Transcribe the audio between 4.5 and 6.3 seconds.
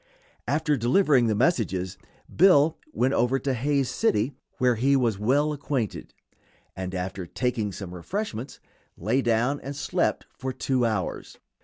where he was well acquainted,